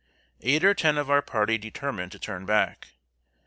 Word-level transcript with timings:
]Eight 0.41 0.63
or 0.63 0.73
ten 0.73 0.97
of 0.97 1.11
our 1.11 1.21
party 1.21 1.59
determined 1.59 2.11
to 2.13 2.17
turn 2.17 2.43
back. 2.43 2.87